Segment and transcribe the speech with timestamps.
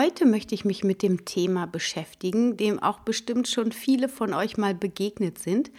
[0.00, 4.56] Heute möchte ich mich mit dem Thema beschäftigen, dem auch bestimmt schon viele von euch
[4.56, 5.70] mal begegnet sind.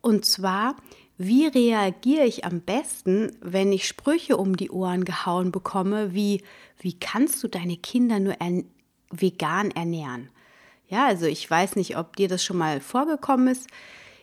[0.00, 0.76] Und zwar,
[1.18, 6.44] wie reagiere ich am besten, wenn ich Sprüche um die Ohren gehauen bekomme, wie,
[6.78, 8.64] wie kannst du deine Kinder nur ern
[9.10, 10.30] vegan ernähren?
[10.88, 13.66] Ja, also ich weiß nicht, ob dir das schon mal vorgekommen ist.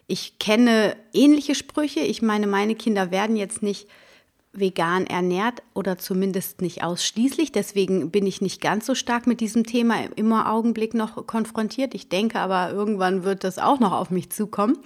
[0.08, 2.00] Ich kenne ähnliche Sprüche.
[2.00, 3.90] Ich meine, meine Kinder werden jetzt nicht
[4.60, 7.52] vegan ernährt oder zumindest nicht ausschließlich.
[7.52, 11.94] Deswegen bin ich nicht ganz so stark mit diesem Thema im Augenblick noch konfrontiert.
[11.94, 14.78] Ich denke aber, irgendwann wird das auch noch auf mich zukommen.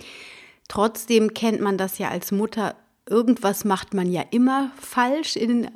[0.67, 2.75] Trotzdem kennt man das ja als Mutter.
[3.07, 5.69] Irgendwas macht man ja immer falsch in,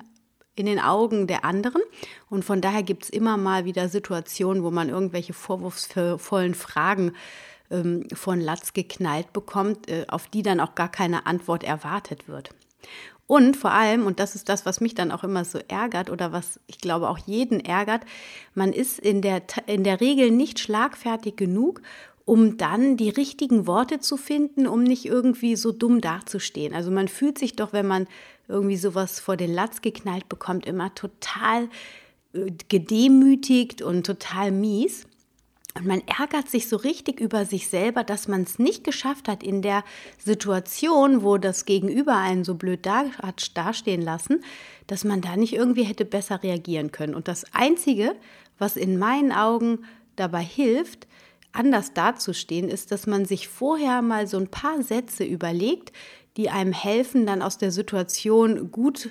[0.56, 1.82] in den Augen der anderen.
[2.30, 7.14] Und von daher gibt es immer mal wieder Situationen, wo man irgendwelche vorwurfsvollen Fragen
[7.70, 12.52] ähm, von Latz geknallt bekommt, äh, auf die dann auch gar keine Antwort erwartet wird.
[13.28, 16.32] Und vor allem, und das ist das, was mich dann auch immer so ärgert oder
[16.32, 18.04] was ich glaube auch jeden ärgert,
[18.56, 21.82] man ist in der, in der Regel nicht schlagfertig genug,
[22.24, 26.74] um dann die richtigen Worte zu finden, um nicht irgendwie so dumm dazustehen.
[26.74, 28.08] Also man fühlt sich doch, wenn man
[28.48, 31.70] irgendwie sowas vor den Latz geknallt bekommt, immer total
[32.34, 35.06] äh, gedemütigt und total mies.
[35.78, 39.44] Und man ärgert sich so richtig über sich selber, dass man es nicht geschafft hat,
[39.44, 39.84] in der
[40.18, 44.44] Situation, wo das Gegenüber einen so blöd da, hat dastehen lassen,
[44.88, 47.16] dass man da nicht irgendwie hätte besser reagieren können.
[47.16, 48.16] Und das Einzige,
[48.58, 49.86] was in meinen Augen
[50.16, 51.08] dabei hilft,
[51.52, 55.92] anders dazustehen, ist, dass man sich vorher mal so ein paar Sätze überlegt,
[56.38, 59.10] die einem helfen, dann aus der Situation gut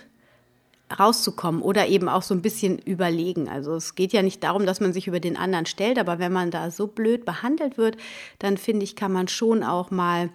[0.98, 3.48] rauszukommen oder eben auch so ein bisschen überlegen.
[3.48, 6.32] Also es geht ja nicht darum, dass man sich über den anderen stellt, aber wenn
[6.32, 7.96] man da so blöd behandelt wird,
[8.38, 10.30] dann finde ich, kann man schon auch mal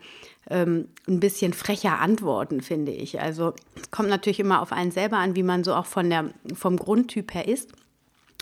[0.49, 3.21] ähm, ein bisschen frecher antworten, finde ich.
[3.21, 6.31] Also es kommt natürlich immer auf einen selber an, wie man so auch von der,
[6.53, 7.71] vom Grundtyp her ist.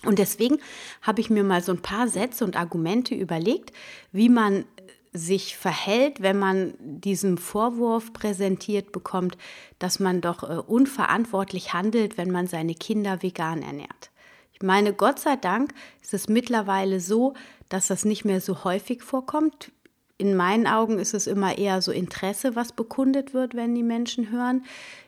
[0.05, 0.59] Und deswegen
[1.01, 3.73] habe ich mir mal so ein paar Sätze und Argumente überlegt,
[4.11, 4.63] wie man
[5.11, 9.37] sich verhält, wenn man diesen Vorwurf präsentiert bekommt,
[9.79, 14.11] dass man doch äh, unverantwortlich handelt, wenn man seine Kinder vegan ernährt.
[14.53, 17.33] Ich meine, Gott sei Dank ist es mittlerweile so,
[17.69, 19.71] dass das nicht mehr so häufig vorkommt.
[20.17, 24.31] In meinen Augen ist es immer eher so Interesse, was bekundet wird, wenn die Menschen
[24.31, 24.65] hören,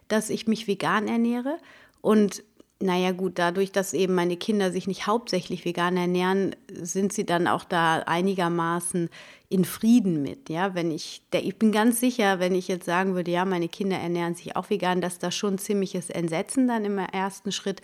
[0.07, 1.57] dass ich mich vegan ernähre.
[1.99, 2.43] Und
[2.81, 7.47] naja gut, dadurch, dass eben meine Kinder sich nicht hauptsächlich vegan ernähren, sind sie dann
[7.47, 9.09] auch da einigermaßen
[9.49, 10.49] in Frieden mit.
[10.49, 13.97] Ja, wenn ich, ich bin ganz sicher, wenn ich jetzt sagen würde, ja, meine Kinder
[13.97, 17.81] ernähren sich auch vegan, dass da schon ziemliches Entsetzen dann im ersten Schritt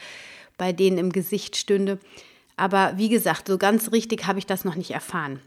[0.58, 2.00] bei denen im Gesicht stünde.
[2.56, 5.40] Aber wie gesagt, so ganz richtig habe ich das noch nicht erfahren.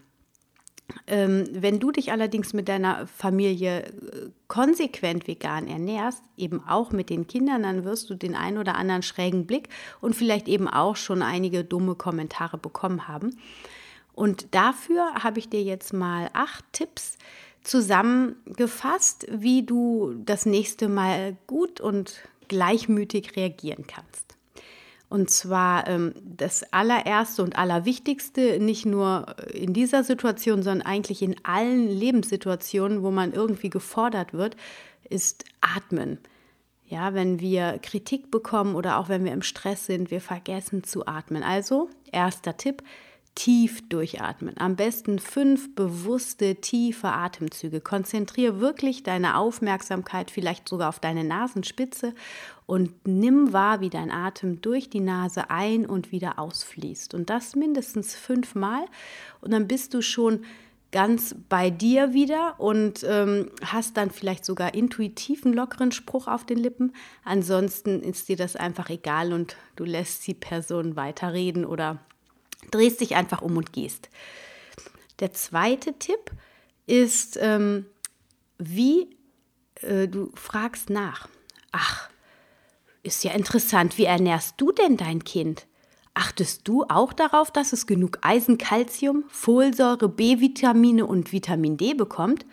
[1.06, 7.10] Ähm, wenn du dich allerdings mit deiner Familie äh, konsequent vegan ernährst, eben auch mit
[7.10, 9.68] den Kindern, dann wirst du den einen oder anderen schrägen Blick
[10.00, 13.36] und vielleicht eben auch schon einige dumme Kommentare bekommen haben.
[14.14, 17.16] Und dafür habe ich dir jetzt mal acht Tipps
[17.62, 24.29] zusammengefasst, wie du das nächste Mal gut und gleichmütig reagieren kannst.
[25.10, 31.34] Und zwar ähm, das allererste und allerwichtigste, nicht nur in dieser Situation, sondern eigentlich in
[31.42, 34.56] allen Lebenssituationen, wo man irgendwie gefordert wird,
[35.08, 36.18] ist Atmen.
[36.86, 41.04] Ja, wenn wir Kritik bekommen oder auch wenn wir im Stress sind, wir vergessen zu
[41.06, 41.42] atmen.
[41.42, 42.84] Also, erster Tipp,
[43.40, 44.54] tief durchatmen.
[44.58, 47.80] Am besten fünf bewusste, tiefe Atemzüge.
[47.80, 52.12] Konzentriere wirklich deine Aufmerksamkeit vielleicht sogar auf deine Nasenspitze
[52.66, 57.14] und nimm wahr, wie dein Atem durch die Nase ein und wieder ausfließt.
[57.14, 58.84] Und das mindestens fünfmal.
[59.40, 60.44] Und dann bist du schon
[60.92, 66.58] ganz bei dir wieder und ähm, hast dann vielleicht sogar intuitiven lockeren Spruch auf den
[66.58, 66.92] Lippen.
[67.24, 72.00] Ansonsten ist dir das einfach egal und du lässt die Person weiterreden oder
[72.70, 74.08] drehst dich einfach um und gehst.
[75.20, 76.30] Der zweite Tipp
[76.86, 77.86] ist, ähm,
[78.58, 79.16] wie
[79.76, 81.28] äh, du fragst nach.
[81.72, 82.08] Ach,
[83.02, 85.66] ist ja interessant, wie ernährst du denn dein Kind?
[86.14, 92.44] Achtest du auch darauf, dass es genug Eisen, Kalzium, Folsäure, B-Vitamine und Vitamin D bekommt?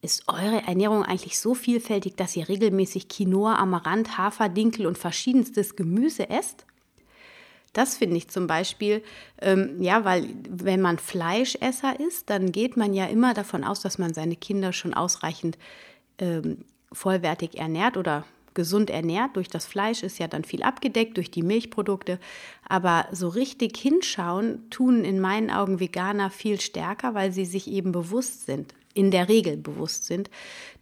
[0.00, 5.76] Ist eure Ernährung eigentlich so vielfältig, dass ihr regelmäßig Quinoa, Amaranth, Hafer, Dinkel und verschiedenstes
[5.76, 6.66] Gemüse esst?
[7.74, 9.02] Das finde ich zum Beispiel,
[9.42, 13.98] ähm, ja, weil wenn man Fleischesser ist, dann geht man ja immer davon aus, dass
[13.98, 15.58] man seine Kinder schon ausreichend
[16.18, 18.24] ähm, vollwertig ernährt oder
[18.54, 19.34] gesund ernährt.
[19.34, 22.20] Durch das Fleisch ist ja dann viel abgedeckt, durch die Milchprodukte.
[22.68, 27.90] Aber so richtig hinschauen tun in meinen Augen Veganer viel stärker, weil sie sich eben
[27.90, 30.30] bewusst sind, in der Regel bewusst sind,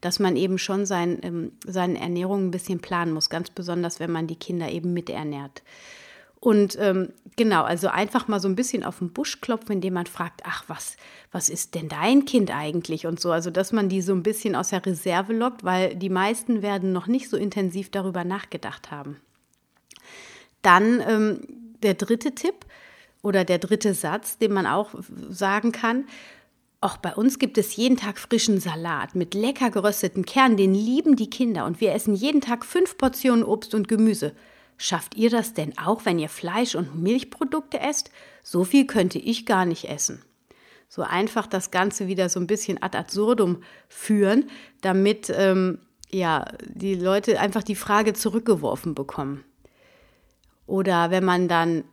[0.02, 4.12] dass man eben schon sein, ähm, seine Ernährung ein bisschen planen muss, ganz besonders wenn
[4.12, 5.62] man die Kinder eben miternährt.
[6.42, 10.06] Und ähm, genau, also einfach mal so ein bisschen auf den Busch klopfen, indem man
[10.06, 10.96] fragt, ach, was,
[11.30, 13.30] was ist denn dein Kind eigentlich und so.
[13.30, 16.92] Also, dass man die so ein bisschen aus der Reserve lockt, weil die meisten werden
[16.92, 19.18] noch nicht so intensiv darüber nachgedacht haben.
[20.62, 21.46] Dann ähm,
[21.84, 22.66] der dritte Tipp
[23.22, 24.96] oder der dritte Satz, den man auch
[25.30, 26.06] sagen kann.
[26.80, 31.14] Auch bei uns gibt es jeden Tag frischen Salat mit lecker gerösteten Kernen, den lieben
[31.14, 34.34] die Kinder und wir essen jeden Tag fünf Portionen Obst und Gemüse.
[34.76, 38.10] Schafft ihr das denn auch, wenn ihr Fleisch und Milchprodukte esst?
[38.42, 40.22] So viel könnte ich gar nicht essen.
[40.88, 44.50] So einfach das Ganze wieder so ein bisschen ad absurdum führen,
[44.82, 45.78] damit ähm,
[46.10, 49.44] ja, die Leute einfach die Frage zurückgeworfen bekommen.
[50.66, 51.84] Oder wenn man dann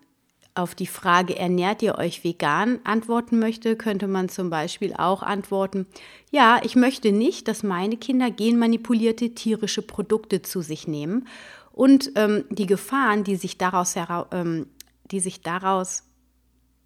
[0.56, 5.86] auf die Frage, ernährt ihr euch vegan, antworten möchte, könnte man zum Beispiel auch antworten,
[6.31, 11.28] ja, ich möchte nicht, dass meine Kinder genmanipulierte tierische Produkte zu sich nehmen
[11.80, 13.96] und ähm, die Gefahren, die sich daraus,
[14.31, 14.68] ähm,
[15.12, 16.04] die sich daraus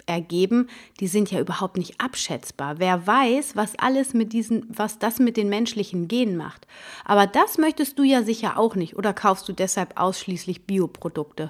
[0.06, 0.68] ergeben,
[1.00, 2.78] die sind ja überhaupt nicht abschätzbar.
[2.78, 6.68] Wer weiß, was alles mit diesen, was das mit den menschlichen Genen macht.
[7.06, 8.96] Aber das möchtest du ja sicher auch nicht.
[8.96, 11.50] Oder kaufst du deshalb ausschließlich Bioprodukte?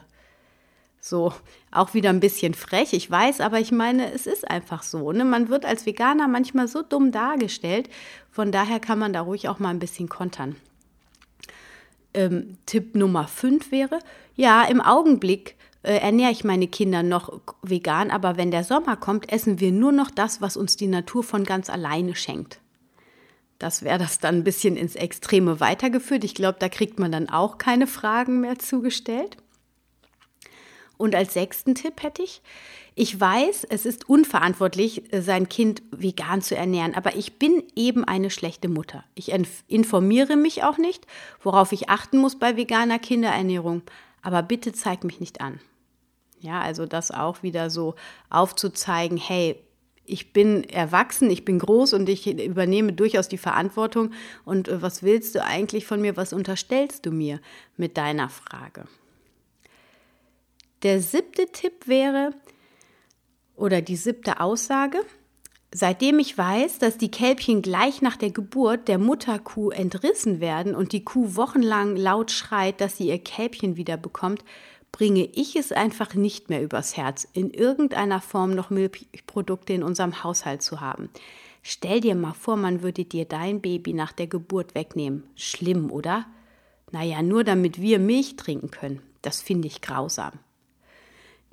[1.01, 1.33] So,
[1.69, 5.11] auch wieder ein bisschen frech, ich weiß, aber ich meine, es ist einfach so.
[5.11, 5.25] Ne?
[5.25, 7.89] Man wird als Veganer manchmal so dumm dargestellt.
[8.31, 10.55] Von daher kann man da ruhig auch mal ein bisschen kontern
[12.13, 13.99] ähm, Tipp Nummer 5 wäre,
[14.35, 19.31] ja, im Augenblick äh, ernähre ich meine Kinder noch vegan, aber wenn der Sommer kommt,
[19.31, 22.59] essen wir nur noch das, was uns die Natur von ganz alleine schenkt.
[23.59, 26.23] Das wäre das dann ein bisschen ins Extreme weitergeführt.
[26.23, 29.37] Ich glaube, da kriegt man dann auch keine Fragen mehr zugestellt.
[31.03, 32.41] Und als sechsten Tipp hätte ich,
[32.95, 38.05] ich weiß, es ist unverantwortlich, äh, sein Kind vegan zu ernähren, aber ich bin eben
[38.05, 39.03] eine schlechte Mutter.
[39.13, 39.33] Ich
[39.67, 41.05] informiere mich auch nicht,
[41.41, 43.81] worauf ich achten muss bei veganer Kinderernährung,
[44.21, 45.59] aber bitte zeig mich nicht an.
[46.39, 47.95] Ja, also das auch wieder so
[48.29, 49.57] aufzuzeigen, hey,
[50.05, 54.11] ich bin erwachsen, ich bin groß und ich übernehme durchaus die Verantwortung.
[54.45, 56.15] Und äh, was willst du eigentlich von mir?
[56.15, 57.41] Was unterstellst du mir
[57.75, 58.85] mit deiner Frage?
[60.83, 62.33] Der siebte Tipp wäre,
[63.55, 64.99] oder die siebte Aussage,
[65.75, 70.91] Seitdem ich weiß, dass die Kälbchen gleich nach der Geburt der Mutterkuh entrissen werden und
[70.91, 74.45] die Kuh wochenlang laut schreit, dass sie ihr Kälbchen wieder bekommt,
[74.91, 80.23] bringe ich es einfach nicht mehr übers Herz, in irgendeiner Form noch Milchprodukte in unserem
[80.23, 81.09] Haushalt zu haben.
[81.63, 85.23] Stell dir mal vor, man würde dir dein Baby nach der Geburt wegnehmen.
[85.35, 86.27] Schlimm, oder?
[86.91, 89.01] Naja, nur damit wir Milch trinken können.
[89.23, 90.33] Das finde ich grausam.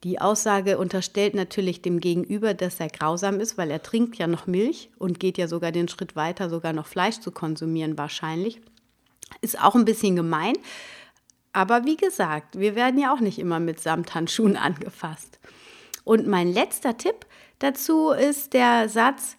[0.03, 4.47] Die Aussage unterstellt natürlich dem Gegenüber, dass er grausam ist, weil er trinkt ja noch
[4.47, 8.61] Milch und geht ja sogar den Schritt weiter, sogar noch Fleisch zu konsumieren wahrscheinlich.
[9.43, 10.55] Ist auch ein bisschen gemein.
[11.53, 15.39] Aber wie gesagt, wir werden ja auch nicht immer mit Samthandschuhen angefasst.
[16.05, 17.27] Und mein letzter Tipp
[17.59, 19.37] dazu ist der Satz,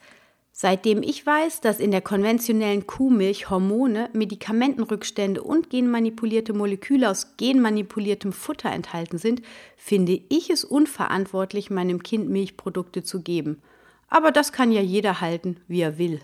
[0.61, 8.31] Seitdem ich weiß, dass in der konventionellen Kuhmilch Hormone, Medikamentenrückstände und genmanipulierte Moleküle aus genmanipuliertem
[8.31, 9.41] Futter enthalten sind,
[9.75, 13.59] finde ich es unverantwortlich, meinem Kind Milchprodukte zu geben.
[14.07, 16.21] Aber das kann ja jeder halten, wie er will.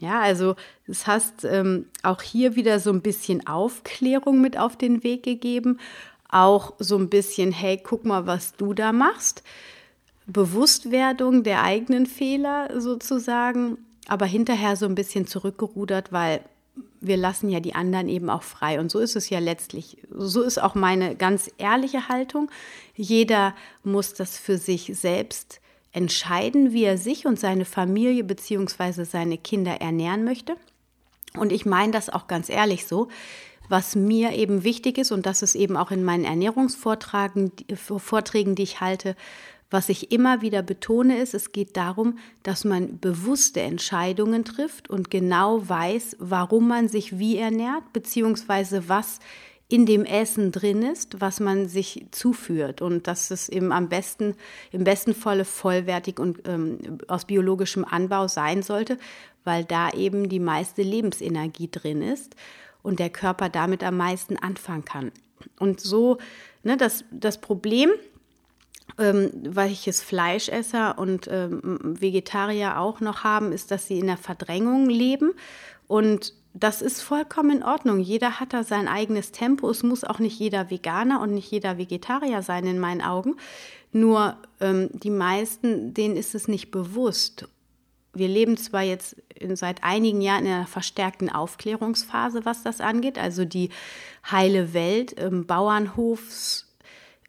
[0.00, 0.56] Ja, also
[0.88, 5.78] das hast ähm, auch hier wieder so ein bisschen Aufklärung mit auf den Weg gegeben.
[6.28, 9.44] Auch so ein bisschen, hey, guck mal, was du da machst.
[10.26, 16.40] Bewusstwerdung der eigenen Fehler sozusagen, aber hinterher so ein bisschen zurückgerudert, weil
[17.00, 18.80] wir lassen ja die anderen eben auch frei.
[18.80, 19.98] Und so ist es ja letztlich.
[20.10, 22.50] So ist auch meine ganz ehrliche Haltung.
[22.94, 25.60] Jeder muss das für sich selbst
[25.92, 29.04] entscheiden, wie er sich und seine Familie bzw.
[29.04, 30.56] seine Kinder ernähren möchte.
[31.36, 33.08] Und ich meine das auch ganz ehrlich so.
[33.68, 38.80] Was mir eben wichtig ist, und das ist eben auch in meinen Ernährungsvorträgen, die ich
[38.80, 39.16] halte,
[39.72, 45.10] was ich immer wieder betone ist, es geht darum, dass man bewusste Entscheidungen trifft und
[45.10, 49.18] genau weiß, warum man sich wie ernährt, beziehungsweise was
[49.68, 54.34] in dem Essen drin ist, was man sich zuführt und dass es eben am besten,
[54.70, 58.98] im besten Falle vollwertig und ähm, aus biologischem Anbau sein sollte,
[59.44, 62.36] weil da eben die meiste Lebensenergie drin ist
[62.82, 65.12] und der Körper damit am meisten anfangen kann.
[65.58, 66.18] Und so,
[66.62, 67.90] ne, das, das Problem
[68.98, 74.88] ähm, welches Fleischesser und ähm, Vegetarier auch noch haben, ist, dass sie in der Verdrängung
[74.88, 75.32] leben.
[75.86, 78.00] Und das ist vollkommen in Ordnung.
[78.00, 79.70] Jeder hat da sein eigenes Tempo.
[79.70, 83.36] Es muss auch nicht jeder Veganer und nicht jeder Vegetarier sein, in meinen Augen.
[83.92, 87.48] Nur ähm, die meisten, denen ist es nicht bewusst.
[88.14, 93.18] Wir leben zwar jetzt in, seit einigen Jahren in einer verstärkten Aufklärungsphase, was das angeht,
[93.18, 93.70] also die
[94.30, 96.70] heile Welt, ähm, Bauernhofs,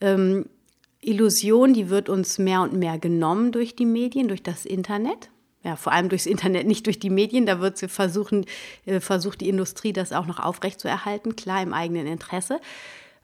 [0.02, 0.46] ähm,
[1.08, 5.30] Illusion, die wird uns mehr und mehr genommen durch die Medien, durch das Internet.
[5.64, 7.46] Ja, vor allem durchs Internet, nicht durch die Medien.
[7.46, 8.46] Da wird sie versuchen,
[8.86, 12.60] äh, versucht die Industrie das auch noch aufrechtzuerhalten, klar im eigenen Interesse.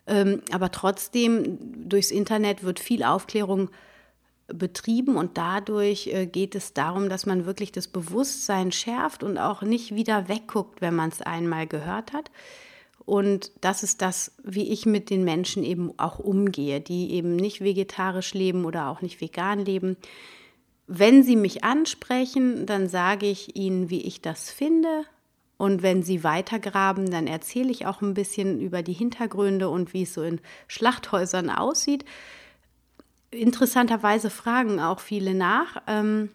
[0.08, 1.58] Ähm, aber trotzdem,
[1.88, 3.70] durchs Internet wird viel Aufklärung
[4.48, 9.62] betrieben und dadurch äh, geht es darum, dass man wirklich das Bewusstsein schärft und auch
[9.62, 12.32] nicht wieder wegguckt, wenn man es einmal gehört hat.
[13.10, 17.60] Und das ist das, wie ich mit den Menschen eben auch umgehe, die eben nicht
[17.60, 19.98] vegetarisch leben oder auch nicht vegan leben.
[20.86, 25.06] Wenn sie mich ansprechen, dann sage ich ihnen, wie ich das finde.
[25.58, 30.04] Und wenn sie weitergraben, dann erzähle ich auch ein bisschen über die Hintergründe und wie
[30.04, 32.06] es so in Schlachthäusern aussieht.
[33.32, 35.82] Interessanterweise fragen auch viele nach.
[35.88, 36.30] Ähm,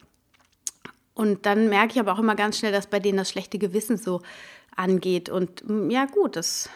[1.15, 3.97] und dann merke ich aber auch immer ganz schnell, dass bei denen das schlechte Gewissen
[3.97, 4.23] so
[4.77, 5.29] angeht.
[5.29, 6.69] Und mm, ja gut, das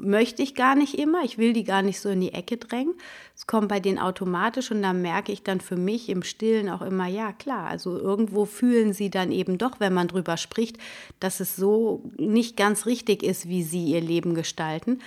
[0.00, 1.22] möchte ich gar nicht immer.
[1.24, 2.94] Ich will die gar nicht so in die Ecke drängen.
[3.36, 6.82] Es kommt bei denen automatisch und da merke ich dann für mich im Stillen auch
[6.82, 10.78] immer, ja klar, also irgendwo fühlen sie dann eben doch, wenn man drüber spricht,
[11.20, 15.00] dass es so nicht ganz richtig ist, wie sie ihr Leben gestalten.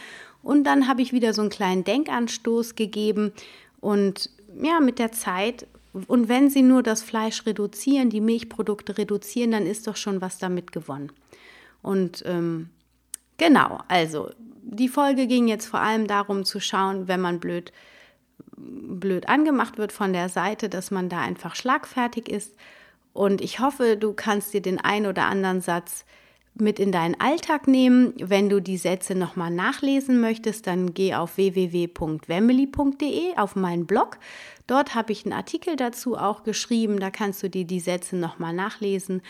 [0.44, 3.32] Und dann habe ich wieder so einen kleinen Denkanstoß gegeben
[3.80, 4.30] und
[4.62, 5.68] ja, mit der Zeit
[6.08, 10.38] und wenn sie nur das Fleisch reduzieren, die Milchprodukte reduzieren, dann ist doch schon was
[10.38, 11.12] damit gewonnen.
[11.82, 12.70] Und ähm,
[13.38, 14.30] genau, also
[14.62, 17.72] die Folge ging jetzt vor allem darum zu schauen, wenn man blöd,
[18.56, 22.56] blöd angemacht wird von der Seite, dass man da einfach schlagfertig ist.
[23.14, 26.06] Und ich hoffe, du kannst dir den ein oder anderen Satz
[26.54, 28.14] mit in deinen Alltag nehmen.
[28.18, 34.18] Wenn du die Sätze nochmal nachlesen möchtest, dann geh auf www.wemily.de auf meinen Blog.
[34.68, 37.00] Dort habe ich einen Artikel dazu auch geschrieben.
[37.00, 39.22] Da kannst du dir die Sätze nochmal nachlesen.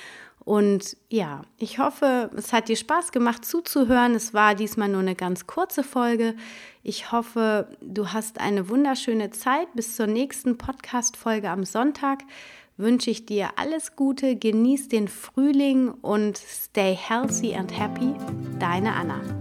[0.44, 4.16] Und ja, ich hoffe, es hat dir Spaß gemacht zuzuhören.
[4.16, 6.36] Es war diesmal nur eine ganz kurze Folge.
[6.84, 9.68] Ich hoffe, du hast eine wunderschöne Zeit.
[9.76, 12.24] Bis zur nächsten Podcast-Folge am Sonntag
[12.78, 18.14] wünsche ich dir alles Gute, genieß den Frühling und stay healthy and happy.
[18.60, 19.41] Deine Anna.